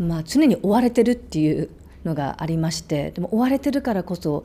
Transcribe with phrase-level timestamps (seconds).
[0.00, 1.68] まあ、常に追われてるっていう
[2.04, 4.44] のがありましてでも追われてるからこそ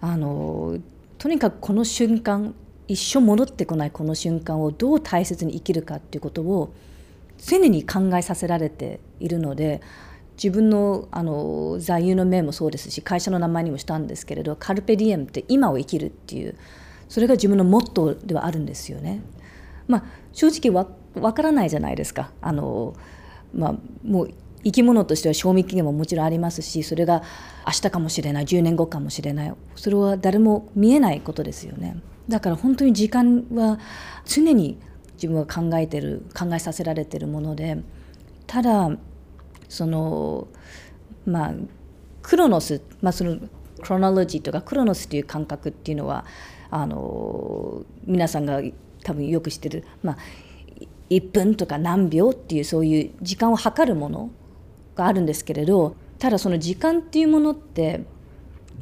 [0.00, 0.78] あの
[1.18, 2.54] とにかくこの瞬間
[2.88, 6.74] 一生戻ってこないこの瞬間をどう大切に生きるかっていうことを
[7.38, 9.80] 常に考えさせられているので
[10.42, 16.56] 自分のあの座右の銘もそうですし会社の名前にもしたんですけれどカルペディエムって今を生きるっていう
[17.08, 19.20] それが自分のモットーではあるんですよね。
[19.86, 20.86] まあ、正直
[21.20, 22.94] わからないじゃないですかあの、
[23.52, 24.30] まあ、もう
[24.64, 27.22] 生き物としては賞味期限ももちろんありますしそれが
[27.66, 29.54] 明日かもしれない10年後かもしれない。
[29.76, 32.00] それは誰も見えないことですよね。
[32.28, 33.78] だから本当に時間は
[34.24, 34.78] 常に
[35.14, 37.82] 自分は考えてる考えさせられてるもので
[38.46, 38.90] ただ
[39.68, 40.48] その
[41.26, 41.54] まあ
[42.22, 43.36] クロノス、まあ、その
[43.82, 46.24] クロノロジーとかクロノスという感覚っていうのは
[46.70, 48.62] あの皆さんが
[49.02, 50.16] 多分よく知ってる、まあ、
[51.10, 54.30] 1分とか何秒っていうそういう時間を測るもの
[55.00, 58.04] があるんですけれどただその時間っていうものって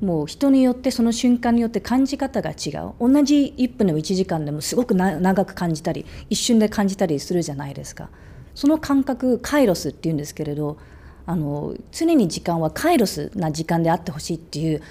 [0.00, 8.08] もう人によってその瞬間によって感じ方が違う同じ1分でも1時間でもすごく長く感じたり一瞬で感じたりするじゃないですか
[8.54, 10.78] その感覚カイロスっていうんですけれど
[11.26, 14.82] あの常に時間はカイロスな時間であってほしいっていう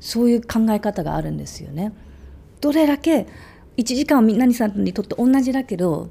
[0.00, 1.92] そういう考え方があるんですよね。
[2.60, 3.26] どれだけ
[3.76, 6.08] 1時間は何さんにとって同じだけど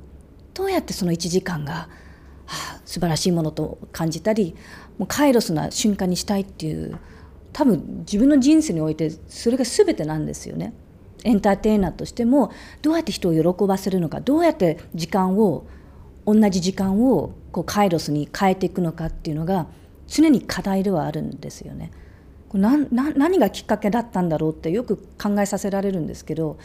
[0.53, 1.87] どうやってその1時間が、は
[2.45, 4.55] あ、素晴らしいものと感じたり
[4.97, 6.97] もうカイロスな瞬間にしたいっていう
[7.51, 10.73] 多分自分の人生においてそれが全てなんですよね。
[11.23, 12.51] エンターテイナーとしても
[12.83, 15.65] どうやって人を喜ばせるのかどうやって時間を
[16.25, 19.67] 同じ時間をこうカイロスに変えていくのかっていうのが
[20.07, 21.91] 常に課題ではあるんですよね。
[22.53, 26.57] なな何がきっかけだったんだろうってよく考えさせられるんですけど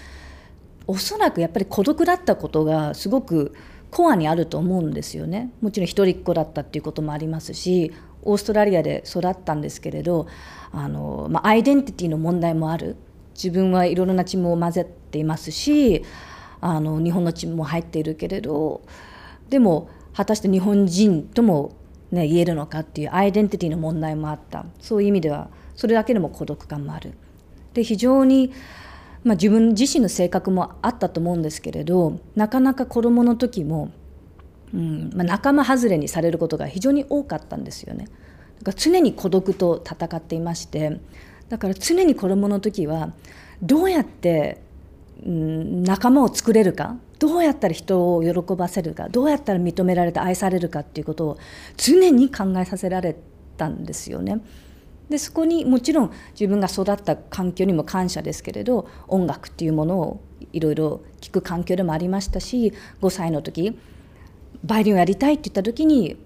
[0.86, 3.54] おそらくやっぱり孤独だったことがすごく
[3.90, 5.50] コアにあると思うんですよね。
[5.60, 7.92] もちろん一人っ子だったっていうこともありますし
[8.22, 10.26] オーストラリアで育ったんですけれど
[10.72, 12.96] あの、まあ、アイデンティティの問題もある。
[13.34, 16.04] 自分はいろいろな血も混ぜていますし
[16.60, 18.82] あの日本の血も入っているけれど
[19.48, 21.74] でも果たして日本人とも、
[22.10, 24.66] ね、言えるのかっていうアイデンティティの問題もあった。
[24.80, 27.14] そういう意味ではそれだけでも孤独感もある。
[27.72, 28.52] で非常に
[29.22, 33.90] まあ、自分自身の性格もあったと思うんですけれどなかなか子どもの時も
[34.74, 38.06] うんまあ、仲間外れにされることが非常に多かったんですよね。
[38.60, 41.00] だから常に孤独と戦っていまして
[41.48, 43.12] だから常に子どもの時は
[43.62, 44.60] どうやって、
[45.24, 51.38] うん、仲間を作れるかどうやったら人を喜ばせるかどうやったら認められて愛されるかっていうことを
[51.78, 53.16] 常に考えさせられ
[53.56, 54.40] たんですよね。
[55.10, 60.20] でそこにもちろん自分が育った環境にも感謝ですけれど音楽っていうものを
[60.52, 62.72] いろいろ聴く環境でもありましたし
[63.02, 63.76] 5歳の時
[64.64, 66.16] バイオリンをやりたいって言った時に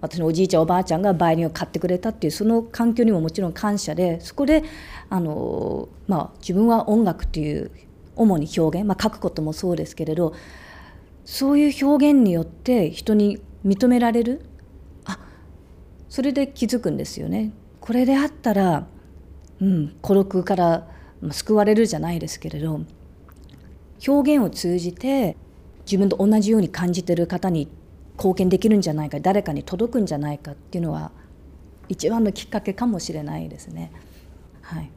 [0.00, 4.64] 私のおじいちゃんおばあちゃんがバイオリンを買ってくれたっていうその環境にももちろん感謝でそこで
[5.08, 7.70] あの、まあ、自分は音楽っていう
[8.16, 10.34] 主に表現、まあ、書くこともそうですけれど
[11.24, 14.44] そういう表現によって人に認められる
[15.04, 15.20] あ
[16.08, 17.52] それで気づくんですよね。
[17.82, 18.86] これであったら、
[19.60, 20.88] うん、孤独から
[21.32, 22.80] 救われるじゃないですけれど
[24.06, 25.36] 表現を通じて
[25.84, 27.68] 自分と同じように感じてる方に
[28.16, 31.10] 貢献できるんじゃないか誰かに届くんじゃないかっていうのは
[31.88, 33.90] 一番のきっかけかもしれないですね。
[34.62, 34.90] はい、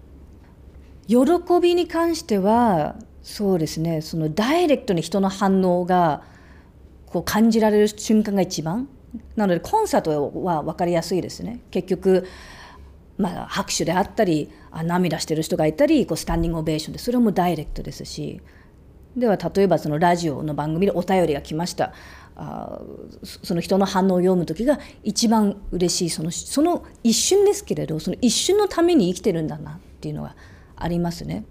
[1.08, 1.18] 喜
[1.60, 6.22] びに関してはそうですねそのダイレクトに人の反応が
[7.08, 8.88] こう感じられる瞬間が一番。
[9.36, 11.62] なのでコンサートは分かりやすいですね。
[11.72, 12.28] 結局、
[13.18, 18.42] まあ、拍手であったりあ涙してる人がいたりこうスタンディングオベーションでそれもダイレクトですし
[19.16, 21.94] では例えばそのラジオの番組でお便りが来ました
[22.36, 22.82] あ
[23.24, 30.36] その人の反応を読む時が一番嬉しいそのその一瞬ですけれどその一瞬のために生きてるんだなっていうのは
[30.76, 31.46] ありますね。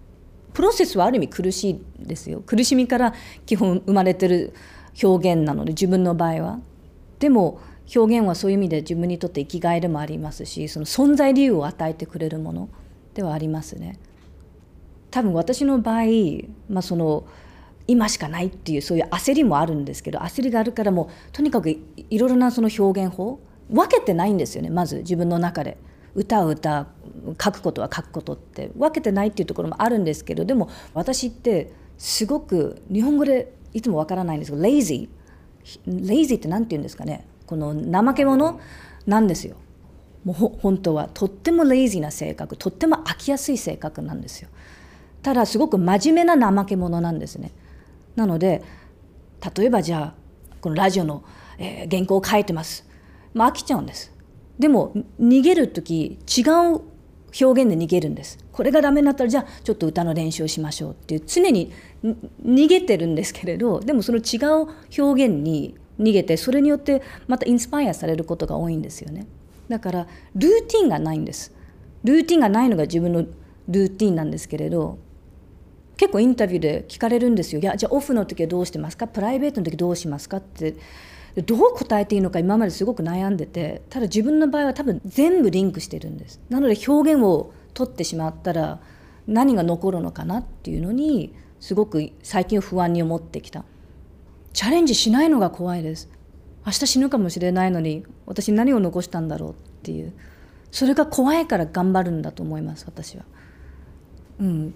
[0.52, 4.54] プロセスはある意味苦しいですよ苦しみから基本生まれてる
[5.02, 6.58] 表現なので自分の場合は。
[7.18, 7.60] でも
[7.94, 12.68] 表現はそういう意味で自分にとって生きがいでもありますしその存在理由を与えてくれるもの
[13.14, 13.98] ではありますね。
[15.10, 16.04] 多分私の場合、
[16.68, 17.24] まあ、その
[17.86, 21.78] 今しかないっていうそういう焦りもあるんですけど焦りがあるからもうとにかくい
[22.18, 23.38] ろいろなその表現法
[23.70, 25.76] 分けてないんですよねまず自分の中で。
[26.14, 26.86] 歌を歌
[27.42, 38.60] 書くことは書くことって分けてないっていうところもあるんですけどでも私ってすごく日本語でいつもわからないんですけどレイジーレイジーって何て言うんですかねこの怠け者
[39.06, 39.56] なんですよ。
[40.24, 44.48] もう本当はとってもレイジーな性格とっても飽きやすい性格なんですよ。
[45.22, 47.52] ただすごく真面目な怠け者なんですね。
[48.16, 48.62] なので
[49.56, 50.14] 例えばじゃあ
[50.60, 51.24] このラジオの、
[51.58, 52.88] えー、原稿を書いてます、
[53.34, 54.12] まあ、飽きちゃうんです。
[54.58, 56.80] でも逃げる時違う
[57.40, 58.38] 表現で逃げるんです。
[58.52, 61.72] これがダメになったらじゃあちょっと歌の練習をしましょうっていう常に
[62.44, 69.26] 逃げてるんですけれどでもその違う表現に逃げてそれによってまたインスパイアされることが多いんですよね。
[69.68, 71.52] だからルーティンがないんです。
[72.02, 73.24] ルーティンがないのが自分の
[73.68, 74.98] ルーティンなんですけれど
[75.96, 79.06] 結構インタビューで聞かれるんですよ「いやじゃあオフの時はどうしてますか？
[79.06, 80.74] プライベートの時どうしますか?」って。
[81.46, 86.40] どう答えていいのか今まですごく悩んでてただ自分の場合は多分全部リンクしてるんです。
[86.48, 88.78] なので表現を取ってしまったら
[89.26, 93.64] 何が残るのかなっていうのにすごく最近不安に思ってきた。
[94.54, 96.08] チャレンジしないのが怖いです。
[96.64, 100.14] 明日死ぬかもしれないのに私何を残したんだろうっていう。
[100.70, 103.24] それが怖いから頑張るんだと思います私は。
[104.40, 104.74] うん。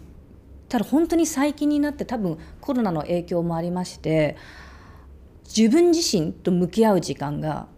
[0.68, 4.36] ただ本当に最近になって多分コロナの影響もありまして
[5.44, 7.68] 自分自身と向き合う時間が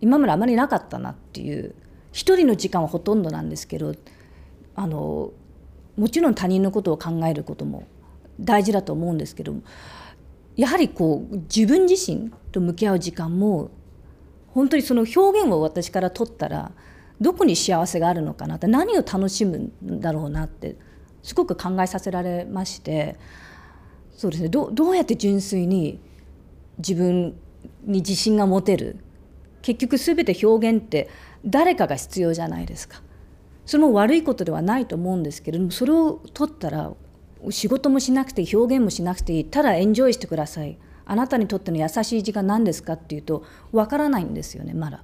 [0.00, 1.76] 今まであまりなかったなっていう。
[2.12, 3.94] 一人の時間はほとんどなんですけど
[4.74, 5.32] あの
[5.96, 7.86] もちろん他人のことを考えることも
[8.38, 9.54] 大事だと思うんですけど
[10.56, 13.70] やはりこう自分自身と向き合う時間も
[14.48, 16.72] 本当にその表現を私から取ったら
[17.20, 20.76] どこに幸せがあるのかなって何を楽しむんだろうなって
[21.22, 23.16] すごく考えさせられまして
[24.14, 24.48] そうですね。
[24.50, 26.00] どうやって純粋に
[26.78, 27.34] 自分
[27.84, 28.98] に自信が持てる？
[29.62, 31.08] 結局全て表現って
[31.44, 33.02] 誰かが必要じゃないですか。
[33.64, 36.92] それも悪いことではないと思うんですけれどもそれを取ったら
[37.50, 40.78] 仕事もしなくて表現もしなくていいただエンジョイしてください。
[41.04, 45.02] あなたにとっての優しい時間何ですかっていうとわからないんですよねまだ。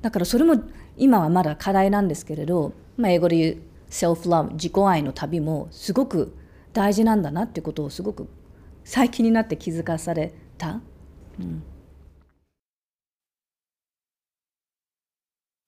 [0.00, 0.62] だからそれも
[0.96, 3.56] 今はまだ課題なんですけれど、まあ、英語で言う
[3.88, 6.34] セルフラブ自己愛の旅もすごく
[6.72, 8.28] 大事なんだなってことをすごく
[8.84, 10.80] 最近になって気づかされた、
[11.38, 11.62] うん、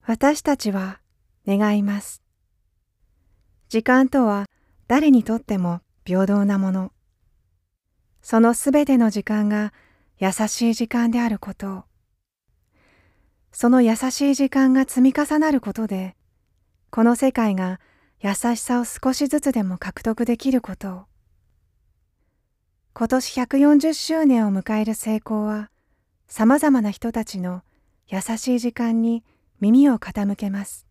[0.06, 1.00] 私たちは
[1.46, 2.22] 願います。
[3.68, 4.46] 時間とは
[4.88, 6.92] 誰にとっても平等なもの。
[8.20, 9.72] そのすべての時間が
[10.18, 11.84] 優しい時間であることを。
[13.52, 16.16] その優しい時間が積み重なることで
[16.90, 17.80] この世界が
[18.20, 21.02] 優しさを少しずつでも獲得できることを。
[22.92, 25.70] 今年140周年を迎える成功は
[26.28, 27.62] さまざまな人たちの
[28.08, 29.24] 優しい時間に
[29.60, 30.86] 耳を傾けます。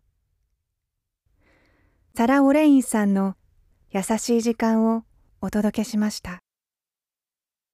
[2.16, 3.36] サラ・オレインさんの
[3.94, 5.04] 優しい時間を
[5.40, 6.43] お届けしました。